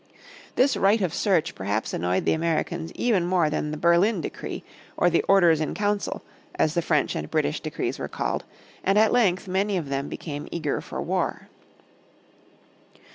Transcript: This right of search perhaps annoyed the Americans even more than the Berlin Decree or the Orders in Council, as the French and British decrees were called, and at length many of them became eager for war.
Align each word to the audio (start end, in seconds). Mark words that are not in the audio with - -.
This 0.55 0.75
right 0.75 0.99
of 0.99 1.13
search 1.13 1.53
perhaps 1.53 1.93
annoyed 1.93 2.25
the 2.25 2.33
Americans 2.33 2.91
even 2.95 3.23
more 3.23 3.51
than 3.51 3.69
the 3.69 3.77
Berlin 3.77 4.19
Decree 4.19 4.63
or 4.97 5.11
the 5.11 5.21
Orders 5.27 5.61
in 5.61 5.75
Council, 5.75 6.23
as 6.55 6.73
the 6.73 6.81
French 6.81 7.15
and 7.15 7.29
British 7.29 7.59
decrees 7.59 7.99
were 7.99 8.07
called, 8.07 8.43
and 8.83 8.97
at 8.97 9.13
length 9.13 9.47
many 9.47 9.77
of 9.77 9.89
them 9.89 10.09
became 10.09 10.47
eager 10.49 10.81
for 10.81 10.99
war. 11.03 11.49